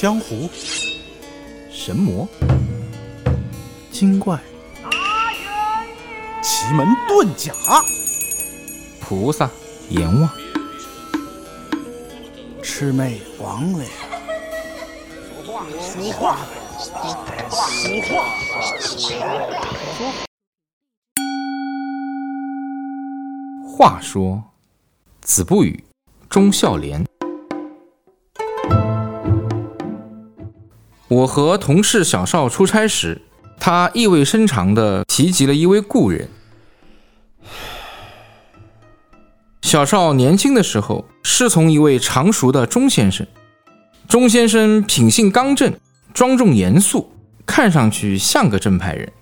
[0.00, 0.48] 江湖、
[1.70, 2.26] 神魔、
[3.92, 4.40] 精怪、
[6.42, 7.52] 奇门遁甲、
[8.98, 9.50] 菩萨、
[9.90, 10.30] 阎王、
[12.62, 13.84] 魑魅魍魉。
[15.78, 16.38] 俗话，
[16.80, 18.24] 俗话，
[23.76, 24.42] 话说，
[25.20, 25.84] 子不语，
[26.30, 27.04] 忠孝廉。
[31.10, 33.20] 我和同事小邵出差时，
[33.58, 36.28] 他意味深长地提及了一位故人。
[39.62, 43.26] 小邵年轻的时候师从一位常熟的钟先生，
[44.06, 45.74] 钟先生品性刚正，
[46.14, 47.10] 庄重严肃，
[47.44, 49.12] 看上去像个正派人。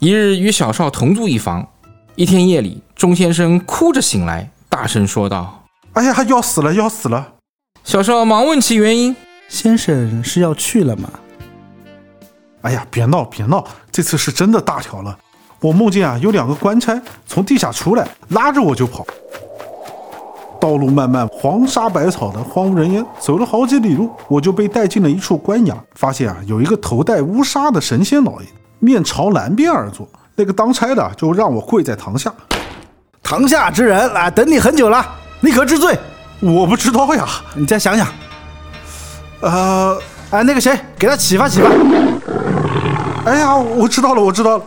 [0.00, 1.66] 一日与小邵同住一房，
[2.14, 7.36] 一天夜里，钟先生哭着醒来，大声说道哎呀，要死了，要死了
[7.84, 9.16] ！：“小邵忙问其原因。”
[9.48, 11.10] 先生是要去了吗？
[12.62, 15.16] 哎呀，别闹，别闹，这次是真的大条了。
[15.60, 19.06] 我梦见啊，有两个官差从地下出来，拉着我就跑。
[20.60, 23.04] 道路漫漫，黄沙百草的，荒无人烟。
[23.18, 28.46] 走了好几里路，我就被带进了一处官衙，发现啊，有一个头戴乌纱的神仙老爷，
[28.80, 30.08] 面朝南边而坐。
[30.34, 32.32] 那个当差的就让我跪在堂下，
[33.22, 35.04] 堂下之人啊，等你很久了，
[35.40, 35.96] 你可知罪？
[36.40, 37.26] 我不知道呀。
[37.54, 38.06] 你再想想，
[39.40, 39.96] 呃，
[40.30, 41.68] 哎，那个谁，给他启发启发。
[43.24, 44.64] 哎呀，我知道了，我知道了，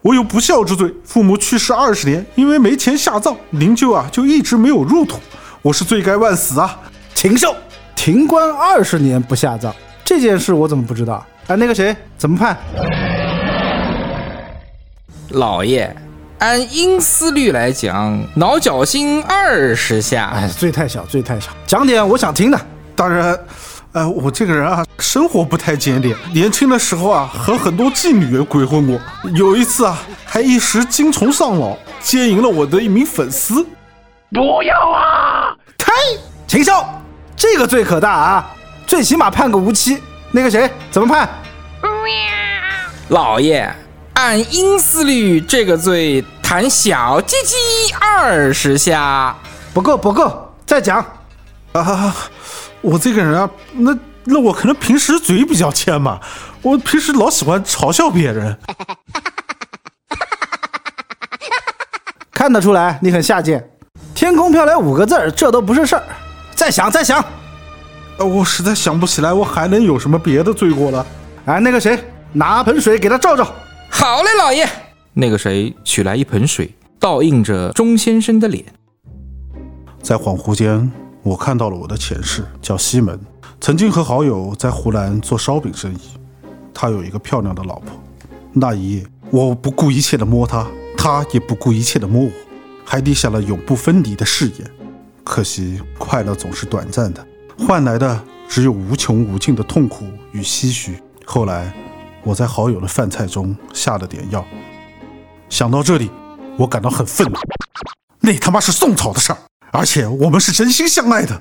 [0.00, 0.92] 我有不孝之罪。
[1.04, 5.18] 父母去世二十年，因为没钱下葬，灵柩啊就一直没有入土，
[5.60, 6.78] 我是罪该万死啊！
[7.14, 7.54] 禽兽，
[7.96, 11.24] 停官二十年不下葬，这件事我怎么不知道？
[11.48, 12.56] 哎，那个谁，怎么判？
[15.30, 15.96] 老爷，
[16.38, 20.30] 按阴司律来讲，挠脚心二十下。
[20.34, 22.60] 哎，罪太小，罪太小，讲点我想听的。
[22.94, 23.36] 当然，
[23.92, 28.98] 呃，我这个人啊，生活不太检点，年轻的时候啊，和很多妓女鬼混过，
[29.34, 33.66] 有一次啊，还一时精虫上脑，奸淫了我的一名粉丝。
[34.30, 35.54] 不要啊！
[35.76, 35.92] 呸！
[36.46, 36.82] 禽兽，
[37.36, 38.50] 这个罪可大啊，
[38.86, 40.02] 最起码判个无期。
[40.30, 41.28] 那个谁，怎么判？
[43.08, 43.70] 老爷，
[44.14, 49.36] 按阴司律，这个罪弹小鸡鸡二十下。
[49.74, 51.04] 不够，不够，再讲。
[51.72, 52.16] 啊，
[52.82, 56.20] 我这个人啊，那那我可能平时嘴比较欠吧，
[56.60, 58.58] 我平时老喜欢嘲笑别人。
[62.32, 63.64] 看得出来你很下贱。
[64.14, 66.02] 天空飘来五个字儿，这都不是事儿。
[66.54, 67.24] 再想，再想。
[68.18, 71.06] 呃，我实在想不起来，我还能有什么别的罪过了。
[71.46, 71.98] 哎，那个谁，
[72.32, 73.54] 拿盆水给他照照。
[73.90, 74.68] 好嘞，老爷。
[75.14, 78.64] 那个谁取来一盆水，倒映着钟先生的脸。
[80.02, 80.90] 在恍惚间，
[81.22, 83.18] 我看到了我的前世，叫西门，
[83.60, 85.98] 曾经和好友在湖南做烧饼生意。
[86.74, 87.92] 他有一个漂亮的老婆。
[88.52, 90.66] 那一夜，我不顾一切的摸她，
[90.96, 92.30] 她也不顾一切的摸我，
[92.84, 94.70] 还立下了永不分离的誓言。
[95.22, 97.24] 可惜，快乐总是短暂的，
[97.56, 101.00] 换来的只有无穷无尽的痛苦与唏嘘。
[101.24, 101.72] 后来，
[102.24, 104.44] 我在好友的饭菜中下了点药。
[105.48, 106.10] 想到这里，
[106.58, 107.38] 我感到很愤怒。
[108.18, 109.38] 那他妈是宋朝的事儿，
[109.74, 111.40] 而且我们是真心相爱的。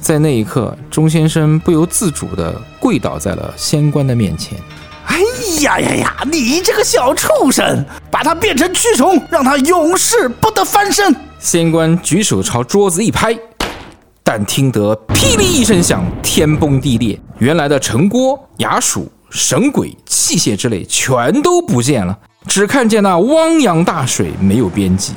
[0.00, 4.58] 在那一刻，钟先生不由自主地跪倒在了仙官的面前。
[5.04, 5.20] 哎
[5.60, 6.16] 呀呀呀！
[6.30, 11.14] 你这个小畜生，把他变成蛆虫，让他永世不得翻身。
[11.38, 13.38] 仙官举手朝桌子一拍，
[14.22, 25.12] 但听得霹雳一声响，天崩地裂，原来的城郭、衙署、神鬼、器械之类全都不见了，只看见那汪洋大水没有边际。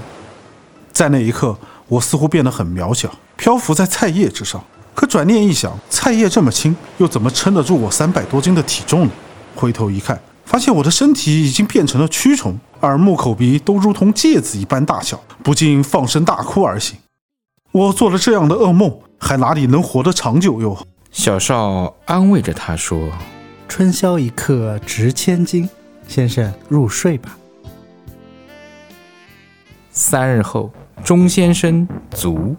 [0.92, 1.58] 在那一刻，
[1.88, 4.64] 我似乎变得很渺小，漂浮在菜叶之上。
[4.96, 9.12] 可转念一想，菜叶这么轻，又怎么撑得住我三百多斤的体重呢？
[9.56, 16.98] 回头一看，发现我的身体已经变成了蛆虫，耳目口鼻都如同芥子一般大小，不禁放声大哭而醒。
[17.72, 20.78] 我做了这样的噩梦，还哪里能活得长久哟？
[21.12, 23.12] 小邵安慰着他说
[23.68, 25.68] 春宵一刻值千金，
[26.08, 27.36] 先生入睡吧。
[29.92, 32.56] ：“三日后，钟先生卒。”